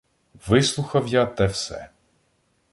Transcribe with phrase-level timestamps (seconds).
[0.47, 1.89] Вислухав я те все.